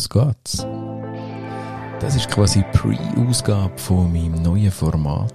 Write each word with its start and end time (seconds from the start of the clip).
los 0.00 0.08
geht's. 0.08 0.66
Das 2.00 2.16
ist 2.16 2.30
quasi 2.30 2.64
Pre-Ausgabe 2.72 3.76
von 3.76 4.10
meinem 4.12 4.42
neuen 4.42 4.70
Format. 4.70 5.34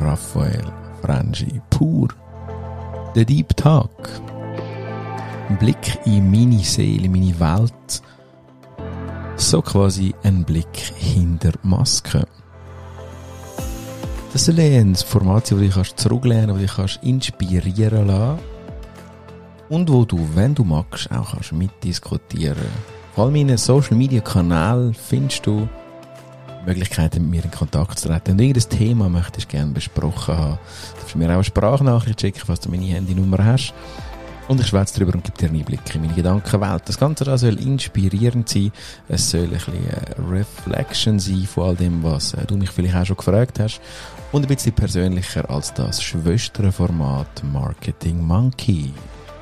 Raphael 0.00 0.70
Frangi 1.00 1.60
pur. 1.70 2.08
Der 3.14 3.24
Deep 3.24 3.56
Talk. 3.56 4.08
Ein 5.48 5.58
Blick 5.58 5.98
in 6.04 6.30
meine 6.30 6.62
Seele, 6.62 7.08
meine 7.08 7.38
Welt. 7.40 8.02
So 9.36 9.62
quasi 9.62 10.14
ein 10.22 10.44
Blick 10.44 10.92
hinter 10.96 11.52
Masken. 11.62 12.24
Das 14.32 14.44
soll 14.44 14.60
ein 14.60 14.94
Format 14.94 15.46
sein, 15.46 15.58
wo 15.58 15.62
du 15.62 15.68
dich 15.68 15.96
zurücklehnen 15.96 16.48
kannst, 16.48 16.76
wo 16.76 16.76
du 16.76 16.86
dich 16.86 17.02
inspirieren 17.02 18.06
lassen 18.06 18.38
und 19.70 19.90
wo 19.90 20.04
du, 20.04 20.18
wenn 20.34 20.54
du 20.54 20.64
magst, 20.64 21.10
auch 21.10 21.32
kannst 21.32 21.52
mitdiskutieren. 21.52 22.58
Vor 22.58 22.99
allem 23.16 23.34
in 23.34 23.46
meinen 23.46 23.58
Social 23.58 23.96
Media 23.96 24.20
Kanälen 24.20 24.94
findest 24.94 25.46
du 25.46 25.68
Möglichkeiten, 26.64 27.22
mit 27.22 27.30
mir 27.30 27.44
in 27.44 27.50
Kontakt 27.50 27.98
zu 27.98 28.08
treten. 28.08 28.28
Wenn 28.28 28.38
du 28.38 28.44
irgendein 28.44 28.78
Thema 28.78 29.08
möchtest 29.08 29.48
gerne 29.48 29.72
besprochen 29.72 30.36
haben, 30.36 30.58
darfst 30.98 31.14
du 31.14 31.18
mir 31.18 31.28
auch 31.28 31.34
eine 31.34 31.44
Sprachnachricht 31.44 32.20
schicken, 32.20 32.42
falls 32.44 32.60
du 32.60 32.70
meine 32.70 32.84
Handynummer 32.84 33.44
hast. 33.44 33.74
Und 34.48 34.60
ich 34.60 34.66
schwätze 34.66 34.98
darüber 34.98 35.14
und 35.14 35.22
gebe 35.22 35.38
dir 35.38 35.48
einen 35.48 35.60
Einblick 35.60 35.94
in 35.94 36.00
meine 36.00 36.14
Gedankenwelt. 36.14 36.82
Das 36.86 36.98
Ganze 36.98 37.24
da 37.24 37.38
soll 37.38 37.60
inspirierend 37.60 38.48
sein. 38.48 38.72
Es 39.08 39.30
soll 39.30 39.44
ein 39.44 39.50
bisschen 39.50 40.28
Reflection 40.28 41.20
sein 41.20 41.46
von 41.46 41.68
all 41.68 41.76
dem, 41.76 42.02
was 42.02 42.34
äh, 42.34 42.44
du 42.46 42.56
mich 42.56 42.70
vielleicht 42.70 42.96
auch 42.96 43.06
schon 43.06 43.16
gefragt 43.16 43.60
hast. 43.60 43.80
Und 44.32 44.42
ein 44.42 44.48
bisschen 44.48 44.72
persönlicher 44.72 45.48
als 45.48 45.72
das 45.72 46.02
Schwesterformat 46.02 47.44
Marketing 47.44 48.26
Monkey. 48.26 48.92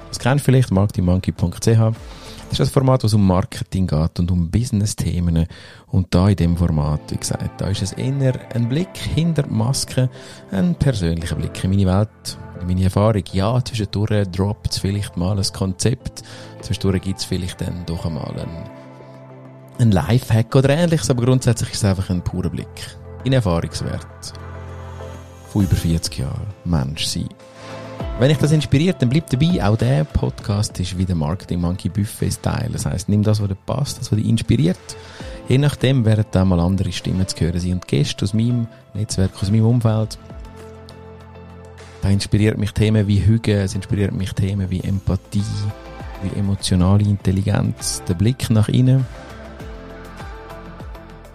Das 0.08 0.18
kennt 0.18 0.42
vielleicht 0.42 0.70
marketingmonkey.ch. 0.70 1.94
Das 2.48 2.52
ist 2.52 2.60
das 2.60 2.70
Format, 2.70 3.04
es 3.04 3.12
um 3.12 3.26
Marketing 3.26 3.86
geht 3.86 4.18
und 4.18 4.30
um 4.30 4.50
Business-Themen. 4.50 5.46
Und 5.88 6.14
da 6.14 6.30
in 6.30 6.36
dem 6.36 6.56
Format, 6.56 7.00
wie 7.10 7.18
gesagt, 7.18 7.60
da 7.60 7.68
ist 7.68 7.82
es 7.82 7.92
eher 7.92 8.40
ein 8.54 8.68
Blick 8.70 8.96
hinter 8.96 9.42
die 9.42 9.52
Maske, 9.52 10.08
ein 10.50 10.74
persönlicher 10.74 11.36
Blick 11.36 11.62
in 11.62 11.70
meine 11.70 11.86
Welt, 11.86 12.38
in 12.62 12.66
meine 12.66 12.84
Erfahrung. 12.84 13.22
Ja, 13.32 13.62
zwischendurch 13.62 14.28
droppt 14.28 14.72
es 14.72 14.78
vielleicht 14.78 15.16
mal 15.18 15.38
ein 15.38 15.52
Konzept, 15.52 16.22
zwischendurch 16.62 17.02
gibt 17.02 17.18
es 17.18 17.24
vielleicht 17.26 17.60
dann 17.60 17.84
doch 17.84 18.06
einmal 18.06 18.30
einen, 18.30 18.70
einen 19.78 19.92
Lifehack 19.92 20.56
oder 20.56 20.70
ähnliches, 20.70 21.10
aber 21.10 21.26
grundsätzlich 21.26 21.72
ist 21.72 21.78
es 21.78 21.84
einfach 21.84 22.08
ein 22.08 22.24
purer 22.24 22.50
Blick 22.50 22.96
in 23.24 23.34
Erfahrungswert 23.34 24.32
von 25.50 25.64
über 25.64 25.76
40 25.76 26.18
Jahren 26.18 26.46
Mensch 26.64 27.04
sein. 27.04 27.28
Wenn 28.18 28.30
dich 28.30 28.38
das 28.38 28.50
inspiriert, 28.50 29.00
dann 29.00 29.10
bleib 29.10 29.30
dabei. 29.30 29.64
Auch 29.64 29.76
der 29.76 30.02
Podcast 30.02 30.80
ist 30.80 30.98
wieder 30.98 31.14
Marketing 31.14 31.60
Monkey 31.60 31.88
Buffet 31.88 32.32
Style. 32.32 32.70
Das 32.72 32.84
heisst, 32.84 33.08
nimm 33.08 33.22
das, 33.22 33.40
was 33.40 33.46
dir 33.46 33.54
passt, 33.54 34.00
das, 34.00 34.10
was 34.10 34.18
dich 34.18 34.26
inspiriert. 34.26 34.76
Je 35.48 35.56
nachdem 35.56 36.04
werden 36.04 36.24
da 36.32 36.44
mal 36.44 36.58
andere 36.58 36.90
Stimmen 36.90 37.28
zu 37.28 37.38
hören 37.38 37.60
sein. 37.60 37.74
Und 37.74 37.86
Gäste 37.86 38.24
aus 38.24 38.34
meinem 38.34 38.66
Netzwerk, 38.92 39.30
aus 39.40 39.52
meinem 39.52 39.66
Umfeld. 39.66 40.18
Da 42.02 42.08
inspiriert 42.08 42.58
mich 42.58 42.72
Themen 42.72 43.06
wie 43.06 43.24
Hüge, 43.24 43.60
es 43.62 43.76
inspiriert 43.76 44.12
mich 44.12 44.32
Themen 44.32 44.68
wie 44.68 44.80
Empathie, 44.80 45.44
wie 46.24 46.40
emotionale 46.40 47.04
Intelligenz, 47.04 48.02
der 48.08 48.14
Blick 48.14 48.50
nach 48.50 48.68
innen, 48.68 49.06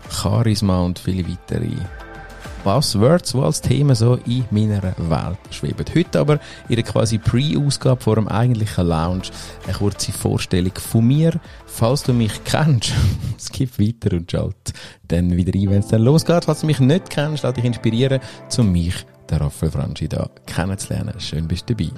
Charisma 0.09 0.81
und 0.81 0.99
viele 0.99 1.25
weitere 1.29 1.69
Buzzwords, 2.63 3.33
die 3.33 3.37
als 3.39 3.61
Thema 3.61 3.95
so 3.95 4.15
in 4.25 4.45
meiner 4.51 4.81
Welt 4.81 5.37
schweben. 5.51 5.85
Heute 5.93 6.19
aber 6.19 6.39
in 6.69 6.75
der 6.75 6.83
quasi 6.83 7.17
Pre-Ausgabe 7.17 8.01
vor 8.01 8.15
dem 8.15 8.27
eigentlichen 8.27 8.87
Lounge 8.87 9.23
eine 9.65 9.73
kurze 9.73 10.11
Vorstellung 10.11 10.73
von 10.75 11.05
mir. 11.05 11.39
Falls 11.65 12.03
du 12.03 12.13
mich 12.13 12.43
kennst, 12.45 12.93
skip 13.39 13.79
weiter 13.79 14.15
und 14.15 14.31
schalt 14.31 14.73
dann 15.07 15.35
wieder 15.35 15.53
ein, 15.53 15.69
wenn 15.69 15.79
es 15.79 15.87
dann 15.87 16.01
losgeht. 16.01 16.45
Falls 16.45 16.61
du 16.61 16.67
mich 16.67 16.79
nicht 16.79 17.09
kennst, 17.09 17.43
lass 17.43 17.53
dich 17.53 17.65
inspirieren, 17.65 18.19
um 18.57 18.71
mich, 18.71 18.95
der 19.29 19.41
Raphael 19.41 19.71
Franchi, 19.71 20.07
da 20.07 20.29
kennenzulernen. 20.45 21.19
Schön 21.19 21.47
bist 21.47 21.69
du 21.69 21.75
dabei. 21.75 21.91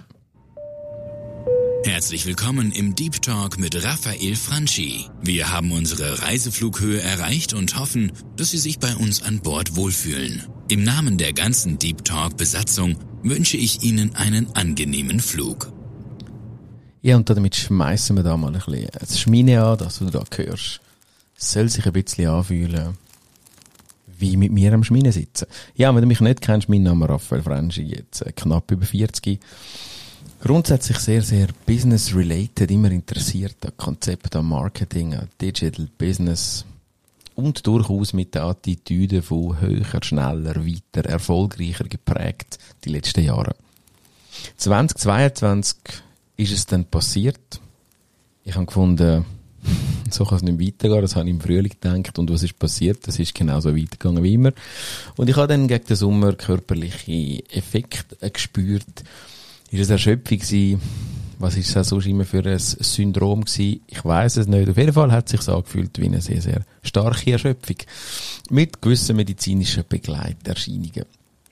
Herzlich 1.86 2.26
willkommen 2.26 2.72
im 2.72 2.96
Deep 2.96 3.22
Talk 3.22 3.60
mit 3.60 3.84
Raphael 3.84 4.36
Franchi. 4.36 5.06
Wir 5.22 5.52
haben 5.52 5.72
unsere 5.72 6.24
Reiseflughöhe 6.24 7.00
erreicht 7.00 7.54
und 7.54 7.78
hoffen, 7.78 8.12
dass 8.38 8.50
Sie 8.50 8.58
sich 8.58 8.80
bei 8.80 8.96
uns 8.96 9.22
an 9.22 9.42
Bord 9.42 9.76
wohlfühlen. 9.76 10.44
Im 10.68 10.84
Namen 10.84 11.20
der 11.20 11.32
ganzen 11.32 11.78
Deep 11.78 12.04
Talk 12.04 12.38
Besatzung 12.38 12.96
wünsche 13.22 13.56
ich 13.56 13.84
Ihnen 13.84 14.16
einen 14.16 14.48
angenehmen 14.56 15.20
Flug. 15.20 15.72
Ja, 17.04 17.18
und 17.18 17.30
damit 17.30 17.56
schmeißen 17.56 18.16
wir 18.16 18.24
da 18.24 18.36
mal 18.36 18.48
ein 18.48 18.54
bisschen 18.54 18.88
das 19.00 19.20
Schmine 19.20 19.64
an, 19.64 19.78
das 19.78 20.00
du 20.00 20.10
da 20.10 20.24
hörst. 20.36 20.82
Es 21.38 21.52
soll 21.52 21.70
sich 21.70 21.86
ein 21.86 21.94
bisschen 21.94 22.32
anfühlen, 22.32 22.98
wie 24.18 24.38
mit 24.38 24.52
mir 24.52 24.74
am 24.74 24.84
Schmine 24.84 25.12
sitzen. 25.12 25.46
Ja, 25.76 25.94
wenn 25.94 26.02
du 26.02 26.08
mich 26.08 26.20
nicht 26.20 26.42
kennst, 26.42 26.68
mein 26.68 26.82
Name 26.82 27.06
ist 27.06 27.12
Raphael 27.12 27.44
Franchi, 27.44 27.84
jetzt 27.84 28.22
äh, 28.22 28.32
knapp 28.32 28.72
über 28.72 28.88
40 28.88 29.40
grundsätzlich 30.42 30.98
sehr, 30.98 31.22
sehr 31.22 31.48
business-related, 31.68 32.72
immer 32.72 32.90
interessiert 32.90 33.58
an 33.66 33.78
Konzept, 33.78 34.36
an 34.36 34.48
Marketing, 34.48 35.14
an 35.14 35.30
Digital 35.40 35.88
Business 35.98 36.66
und 37.36 37.68
durchaus 37.68 38.14
mit 38.14 38.34
der 38.34 38.44
Attitüde 38.44 39.22
von 39.22 39.60
höher, 39.60 40.02
schneller, 40.02 40.56
weiter, 40.66 41.08
erfolgreicher 41.08 41.86
geprägt 41.86 42.58
die 42.84 42.90
letzten 42.90 43.24
Jahre. 43.24 43.56
2022 44.58 45.78
ist 46.38 46.52
es 46.52 46.66
dann 46.66 46.86
passiert. 46.86 47.60
Ich 48.44 48.56
habe 48.56 48.66
gefunden, 48.66 49.26
so 50.10 50.26
kann 50.26 50.38
es 50.38 50.44
nicht 50.44 50.60
weitergehen. 50.60 51.02
Das 51.02 51.16
habe 51.16 51.26
ich 51.26 51.34
im 51.34 51.42
Frühling 51.42 51.72
gedacht. 51.72 52.18
Und 52.20 52.32
was 52.32 52.44
ist 52.44 52.60
passiert? 52.60 53.08
Das 53.08 53.20
ist 53.20 53.34
genauso 53.34 53.76
weitergegangen 53.76 54.24
wie 54.24 54.34
immer. 54.34 54.52
Und 55.16 55.30
ich 55.30 55.36
habe 55.36 55.48
dann 55.48 55.68
gegen 55.68 55.86
den 55.86 55.96
Sommer 55.96 56.34
körperliche 56.34 57.44
Effekte 57.50 58.30
gespürt, 58.30 59.04
ist 59.72 59.82
es 59.82 59.90
Erschöpfung 59.90 60.38
gewesen? 60.38 60.82
Was 61.40 61.58
ist 61.58 61.76
das 61.76 61.90
sonst 61.90 62.08
immer 62.08 62.26
für 62.26 62.46
ein 62.46 62.60
Syndrom 62.60 63.44
gewesen? 63.44 63.82
Ich 63.88 64.04
weiß 64.04 64.38
es 64.38 64.48
nicht. 64.48 64.70
Auf 64.70 64.78
jeden 64.78 64.94
Fall 64.94 65.12
hat 65.12 65.26
es 65.26 65.32
sich 65.40 65.54
angefühlt 65.54 66.00
wie 66.00 66.06
eine 66.06 66.22
sehr, 66.22 66.42
sehr 66.42 66.62
starke 66.82 67.32
Erschöpfung. 67.32 67.78
Mit 68.50 68.82
gewissen 68.82 69.16
medizinischen 69.16 69.84
Begleiterscheinungen. 69.88 71.06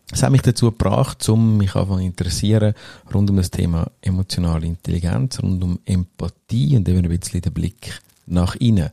Das 0.09 0.21
hat 0.21 0.31
mich 0.31 0.43
dazu 0.43 0.67
gebracht, 0.67 1.27
um 1.29 1.57
mich 1.57 1.75
anfangen 1.75 2.01
zu 2.01 2.05
interessieren 2.05 2.73
rund 3.13 3.29
um 3.29 3.37
das 3.37 3.49
Thema 3.49 3.89
emotionale 4.01 4.67
Intelligenz, 4.67 5.41
rund 5.41 5.63
um 5.63 5.79
Empathie 5.85 6.77
und 6.77 6.87
eben 6.87 6.99
ein 6.99 7.19
bisschen 7.19 7.41
den 7.41 7.53
Blick 7.53 7.99
nach 8.25 8.55
innen. 8.55 8.89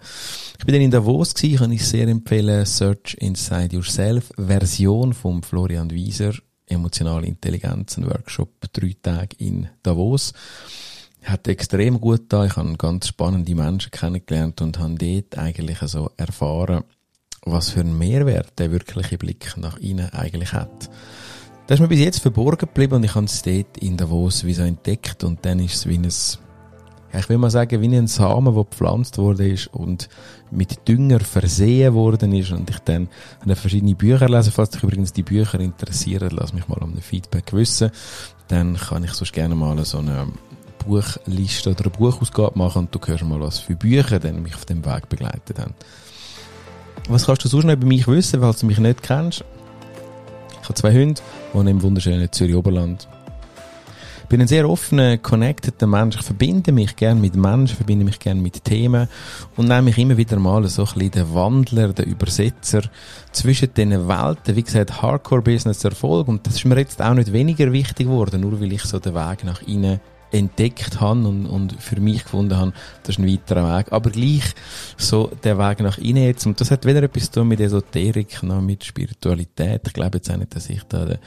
Ich 0.59 0.65
bin 0.65 0.75
dann 0.75 0.83
in 0.83 0.91
Davos 0.91 1.35
gewesen, 1.35 1.59
kann 1.59 1.73
ich 1.73 1.87
sehr 1.87 2.09
empfehlen, 2.09 2.65
Search 2.65 3.15
Inside 3.19 3.77
Yourself 3.77 4.33
Version 4.37 5.13
vom 5.13 5.43
Florian 5.43 5.91
Wieser 5.91 6.33
emotionale 6.71 7.27
Intelligenz, 7.27 7.97
ein 7.97 8.07
Workshop, 8.07 8.51
drei 8.73 8.95
Tage 9.03 9.37
in 9.39 9.69
Davos. 9.83 10.33
Hat 11.23 11.49
extrem 11.49 12.01
gut 12.01 12.25
da. 12.29 12.47
Ich 12.47 12.57
habe 12.57 12.77
ganz 12.77 13.09
spannende 13.09 13.55
Menschen 13.55 13.91
kennengelernt 13.91 14.61
und 14.63 14.79
habe 14.79 14.95
dort 14.95 15.37
eigentlich 15.37 15.79
so 15.81 16.11
erfahren, 16.17 16.85
was 17.43 17.71
für 17.71 17.81
einen 17.81 17.99
Mehrwert 17.99 18.59
der 18.59 18.71
wirkliche 18.71 19.19
Blick 19.19 19.57
nach 19.57 19.77
innen 19.79 20.11
eigentlich 20.11 20.53
hat. 20.53 20.91
Das 21.67 21.77
ist 21.77 21.81
mir 21.81 21.89
bis 21.89 22.01
jetzt 22.01 22.21
verborgen 22.21 22.67
geblieben 22.67 22.95
und 22.95 23.05
ich 23.05 23.15
habe 23.15 23.27
es 23.27 23.43
dort 23.43 23.79
in 23.79 23.97
Davos 23.97 24.45
wie 24.45 24.55
so 24.55 24.63
entdeckt 24.63 25.23
und 25.23 25.45
dann 25.45 25.61
ist 25.61 25.75
es 25.75 25.87
wie 25.87 25.99
ein 25.99 26.09
ich 27.13 27.29
will 27.29 27.39
mal 27.39 27.51
sagen, 27.51 27.81
wie 27.81 27.97
ein 27.97 28.07
Samen, 28.07 28.55
der 28.55 28.65
gepflanzt 28.65 29.19
worden 29.19 29.51
ist 29.53 29.67
und 29.69 30.09
mit 30.51 30.87
Dünger 30.87 31.21
versehen 31.21 31.95
worden 31.95 32.33
ist 32.33 32.53
und 32.53 32.71
ich 32.71 32.79
dann 32.81 33.09
habe 33.43 33.57
verschiedene 33.57 33.95
Bücher 33.95 34.29
lesen. 34.29 34.53
Falls 34.53 34.71
dich 34.71 34.83
übrigens 34.83 35.13
die 35.13 35.23
Bücher 35.23 35.59
interessieren, 35.59 36.31
lass 36.33 36.53
mich 36.53 36.69
mal 36.69 36.79
um 36.79 36.95
ein 36.95 37.01
Feedback 37.01 37.53
wissen. 37.53 37.91
Dann 38.49 38.77
kann 38.77 39.05
ich 39.05 39.13
sonst 39.13 39.33
gerne 39.33 39.55
mal 39.55 39.85
so 39.85 39.99
eine 39.99 40.29
Buchliste 40.87 41.71
oder 41.71 41.83
eine 41.83 41.91
Buchausgabe 41.91 42.59
machen 42.59 42.83
und 42.83 42.95
du 42.95 43.01
hörst 43.05 43.25
mal, 43.25 43.41
was 43.41 43.59
für 43.59 43.75
Bücher 43.75 44.19
dann 44.19 44.43
mich 44.43 44.55
auf 44.55 44.65
dem 44.65 44.85
Weg 44.85 45.09
begleitet 45.09 45.59
haben. 45.59 45.75
Was 47.09 47.27
kannst 47.27 47.45
du 47.45 47.49
sonst 47.49 47.65
noch 47.65 47.73
über 47.73 47.87
mich 47.87 48.07
wissen, 48.07 48.41
falls 48.41 48.61
du 48.61 48.67
mich 48.67 48.79
nicht 48.79 49.03
kennst? 49.03 49.45
Ich 50.63 50.69
habe 50.69 50.75
zwei 50.75 50.93
Hunde, 50.93 51.21
wohne 51.53 51.71
im 51.71 51.83
wunderschönen 51.83 52.31
Zürich 52.31 52.55
Oberland 52.55 53.09
bin 54.31 54.41
ein 54.41 54.47
sehr 54.47 54.71
offener, 54.71 55.19
connected 55.19 55.83
Mensch. 55.83 56.15
Ich 56.15 56.23
verbinde 56.23 56.71
mich 56.71 56.95
gern 56.95 57.21
mit 57.21 57.35
Menschen, 57.35 57.75
verbinde 57.75 58.05
mich 58.05 58.21
gern 58.21 58.41
mit 58.41 58.65
Themen 58.65 59.09
und 59.57 59.67
nehme 59.67 59.83
mich 59.83 59.99
immer 59.99 60.17
wieder 60.17 60.39
mal 60.39 60.67
so 60.69 60.83
ein 60.83 60.95
bisschen 60.95 61.11
den 61.11 61.35
Wandler, 61.35 61.93
den 61.93 62.07
Übersetzer 62.07 62.83
zwischen 63.33 63.75
diesen 63.75 64.07
Welten. 64.07 64.55
Wie 64.55 64.63
gesagt, 64.63 65.03
Hardcore-Business 65.03 65.85
Erfolg 65.85 66.29
und 66.29 66.47
das 66.47 66.55
ist 66.55 66.65
mir 66.65 66.79
jetzt 66.79 67.03
auch 67.03 67.15
nicht 67.15 67.33
weniger 67.33 67.73
wichtig 67.73 68.07
geworden, 68.07 68.43
nur 68.43 68.61
weil 68.61 68.73
ich 68.73 68.85
so 68.85 69.01
den 69.01 69.17
Weg 69.17 69.43
nach 69.43 69.63
innen 69.63 69.99
entdeckt 70.33 71.01
habe 71.01 71.27
und, 71.27 71.47
und 71.47 71.81
für 71.81 72.01
mich 72.01 72.25
gefunden 72.25 72.57
habe, 72.57 72.73
das 73.03 73.17
ist 73.17 73.19
ein 73.19 73.29
weiterer 73.29 73.79
Weg. 73.79 73.93
Aber 73.93 74.11
gleich 74.11 74.55
so 74.97 75.31
der 75.43 75.59
Weg 75.59 75.81
nach 75.81 75.99
innen 75.99 76.25
jetzt. 76.25 76.47
Und 76.47 76.61
das 76.61 76.71
hat 76.71 76.85
weder 76.85 77.03
etwas 77.03 77.31
zu 77.31 77.41
tun 77.41 77.49
mit 77.49 77.61
Esoterik 77.61 78.43
noch 78.43 78.61
mit 78.61 78.85
Spiritualität. 78.85 79.83
Ich 79.87 79.93
glaube 79.93 80.19
jetzt 80.19 80.31
auch 80.31 80.37
nicht, 80.37 80.55
dass 80.55 80.71
ich 80.71 80.83
da 80.85 81.05
der, 81.05 81.19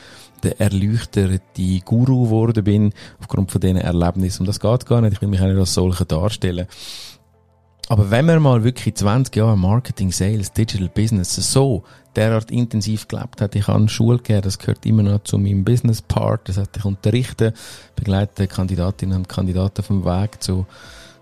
der 0.43 0.59
erleuchtete 0.59 1.39
Guru 1.85 2.25
geworden 2.25 2.63
bin, 2.63 2.93
aufgrund 3.19 3.51
von 3.51 3.61
diesen 3.61 3.77
Erlebnissen. 3.77 4.43
Und 4.43 4.47
das 4.47 4.59
geht 4.59 4.85
gar 4.85 5.01
nicht. 5.01 5.13
Ich 5.13 5.21
will 5.21 5.29
mich 5.29 5.41
auch 5.41 5.47
nicht 5.47 5.57
als 5.57 5.73
solcher 5.73 6.05
darstellen. 6.05 6.67
Aber 7.93 8.09
wenn 8.09 8.25
man 8.25 8.41
mal 8.41 8.63
wirklich 8.63 8.95
20 8.95 9.35
Jahre 9.35 9.55
Marketing, 9.55 10.11
Sales, 10.11 10.51
Digital 10.51 10.89
Business 10.89 11.35
so 11.35 11.83
derart 12.15 12.49
intensiv 12.49 13.07
gelebt 13.07 13.39
hat, 13.39 13.53
ich 13.53 13.67
habe 13.67 13.87
Schule 13.87 14.17
gegeben, 14.17 14.41
das 14.41 14.57
gehört 14.57 14.83
immer 14.87 15.03
noch 15.03 15.21
zu 15.21 15.37
meinem 15.37 15.63
Business 15.63 16.01
Part, 16.01 16.49
das 16.49 16.57
hat 16.57 16.75
ich 16.75 16.85
unterrichten, 16.85 17.53
begleite 17.95 18.47
Kandidatinnen 18.47 19.19
und 19.19 19.29
Kandidaten 19.29 19.83
vom 19.83 20.05
Weg 20.05 20.41
zu 20.41 20.65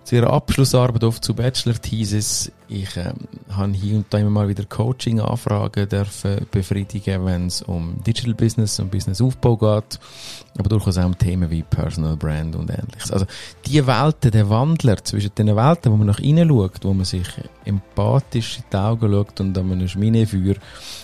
zu 0.04 0.16
ihrer 0.16 0.34
Abschlussarbeit 0.34 1.04
oft 1.04 1.24
zu 1.24 1.34
Bachelor-Thesis. 1.34 2.52
Ich 2.68 2.96
ähm, 2.96 3.14
habe 3.52 3.74
hier 3.74 3.98
und 3.98 4.06
da 4.10 4.18
immer 4.18 4.30
mal 4.30 4.48
wieder 4.48 4.64
Coaching-Anfragen 4.66 5.90
dürfen 5.90 6.48
befriedigen, 6.50 7.26
wenn 7.26 7.48
es 7.48 7.62
um 7.62 8.02
Digital 8.04 8.34
Business 8.34 8.80
und 8.80 8.92
Businessaufbau 8.92 9.58
geht, 9.58 10.00
aber 10.58 10.70
durchaus 10.70 10.98
auch 10.98 11.06
um 11.06 11.18
Themen 11.18 11.50
wie 11.52 11.64
Personal 11.64 12.16
Brand 12.16 12.56
und 12.56 12.70
ähnliches. 12.70 13.12
Also 13.12 13.26
die 13.66 13.86
Welten, 13.86 14.32
der 14.32 14.50
Wandler 14.50 15.04
zwischen 15.04 15.36
den 15.36 15.56
Welten, 15.56 15.92
wo 15.92 15.98
man 15.98 16.08
nach 16.08 16.20
innen 16.20 16.50
schaut, 16.50 16.84
wo 16.84 16.94
man 16.94 17.06
sich 17.06 17.28
empathisch 17.66 18.58
in 18.58 18.64
die 18.72 18.78
Augen 18.78 19.12
schaut 19.12 19.40
und 19.42 19.58
an 19.58 19.72
einem 19.72 19.88
Schminefeuer 19.88 20.56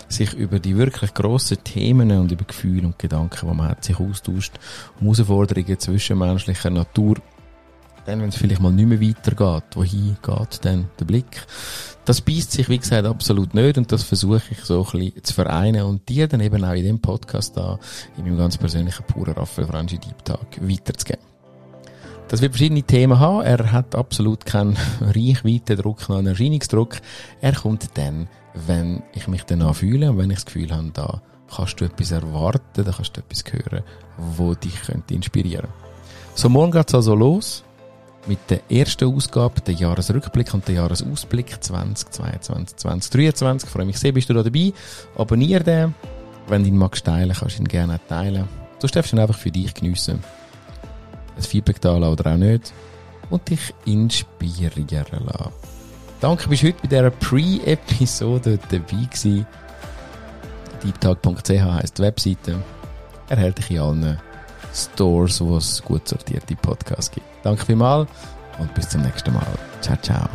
sich 0.08 0.34
über 0.34 0.60
die 0.60 0.78
wirklich 0.78 1.14
grossen 1.14 1.64
Themen 1.64 2.12
und 2.12 2.32
über 2.32 2.46
Gefühle 2.46 2.88
und 2.88 2.98
Gedanken, 2.98 3.48
die 3.50 3.56
man 3.56 3.70
hat, 3.70 3.84
sich 3.84 4.00
austauscht, 4.00 4.54
um 5.00 5.08
Herausforderungen 5.08 5.80
zwischenmenschlicher 5.80 6.70
Natur 6.70 7.18
dann, 8.08 8.22
wenn 8.22 8.30
es 8.30 8.38
vielleicht 8.38 8.62
mal 8.62 8.72
nicht 8.72 8.88
mehr 8.88 9.02
weitergeht, 9.02 9.76
wohin 9.76 10.18
geht 10.22 10.66
dann 10.66 10.90
der 11.00 11.06
Blick? 11.06 11.46
Das 12.06 12.22
beißt 12.22 12.54
sich, 12.54 12.70
wie 12.70 12.78
gesagt, 12.78 13.06
absolut 13.06 13.54
nicht 13.54 13.78
und 13.78 13.92
das 13.92 14.04
versuche 14.04 14.42
ich 14.52 14.60
so 14.62 14.86
ein 14.86 15.00
bisschen 15.00 15.24
zu 15.24 15.34
vereinen 15.34 15.84
und 15.84 16.08
dir 16.08 16.28
dann 16.28 16.40
eben 16.40 16.64
auch 16.64 16.74
in 16.74 16.86
dem 16.86 17.00
Podcast 17.00 17.58
da, 17.58 17.78
in 18.18 18.24
meinem 18.24 18.38
ganz 18.38 18.58
persönlichen 18.58 19.04
purer 19.06 19.36
Raphael 19.36 19.68
Franchi 19.68 19.98
Deep 19.98 20.24
Talk 20.24 20.48
weiterzugeben. 20.62 21.22
Das 22.30 22.42
wird 22.42 22.54
verschiedene 22.54 22.84
Themen 22.84 23.20
haben. 23.20 23.42
Er 23.42 23.72
hat 23.72 23.96
absolut 23.96 24.46
keinen 24.46 24.78
Reichweitendruck, 25.02 26.08
noch 26.08 26.18
einen 26.18 26.28
Erscheinungsdruck. 26.28 26.98
Er 27.42 27.54
kommt 27.54 27.90
dann, 27.96 28.30
wenn 28.54 29.04
ich 29.14 29.28
mich 29.28 29.44
danach 29.44 29.76
fühle 29.76 30.12
und 30.12 30.18
wenn 30.18 30.30
ich 30.30 30.38
das 30.38 30.46
Gefühl 30.46 30.72
habe, 30.72 30.92
da 30.94 31.22
kannst 31.54 31.80
du 31.82 31.86
etwas 31.86 32.12
erwarten, 32.12 32.86
da 32.86 32.92
kannst 32.92 33.18
du 33.18 33.22
etwas 33.22 33.44
hören, 33.52 33.84
wo 34.18 34.54
dich 34.54 34.82
könnte 34.84 35.14
inspirieren. 35.14 35.68
So, 36.36 36.48
morgen 36.50 36.72
geht's 36.72 36.94
also 36.94 37.16
los 37.16 37.64
mit 38.28 38.40
der 38.50 38.60
ersten 38.70 39.14
Ausgabe, 39.14 39.62
der 39.62 39.74
Jahresrückblick 39.74 40.54
und 40.54 40.68
der 40.68 40.76
Jahresausblick 40.76 41.64
2022, 41.64 42.78
2023. 42.78 43.68
Ich 43.68 43.74
freue 43.74 43.86
mich 43.86 43.98
sehr, 43.98 44.12
bist 44.12 44.30
du 44.30 44.34
da 44.34 44.44
dabei. 44.44 44.74
Abonniere 45.16 45.64
den. 45.64 45.96
Wenn 46.48 46.64
du 46.64 46.70
ihn 46.70 46.78
magst 46.78 47.06
teilen, 47.06 47.36
kannst 47.36 47.58
du 47.58 47.64
ihn 47.64 47.68
gerne 47.68 48.00
teilen. 48.08 48.48
Du 48.80 48.88
darfst 48.88 49.14
ihn 49.14 49.20
einfach 49.20 49.38
für 49.38 49.52
dich 49.52 49.74
geniessen. 49.74 50.24
Ein 51.36 51.44
Feedback 51.44 51.82
da 51.82 51.98
oder 51.98 52.32
auch 52.32 52.38
nicht. 52.38 52.74
Und 53.30 53.50
dich 53.50 53.74
inspirieren 53.86 54.88
lassen. 54.88 55.52
Danke, 56.20 56.50
bist 56.50 56.64
heute 56.64 56.78
bei 56.82 56.88
dieser 56.88 57.12
Pre-Episode 57.12 58.60
dabei 58.70 59.06
gewesen. 59.06 59.46
deeptalk.ch 60.84 61.50
heisst 61.50 61.98
die 61.98 62.02
Webseite. 62.02 62.64
Erhält 63.30 63.58
dich 63.58 63.72
in 63.72 63.80
allen 63.80 64.27
Stores, 64.78 65.42
wo 65.42 65.58
es 65.58 65.82
gut 65.84 66.08
sortierte 66.08 66.56
Podcasts 66.56 67.12
gibt. 67.12 67.26
Danke 67.44 67.66
vielmals 67.66 68.10
und 68.60 68.74
bis 68.74 68.90
zum 68.90 69.02
nächsten 69.02 69.34
Mal. 69.34 69.48
Ciao, 69.82 69.98
ciao. 70.02 70.28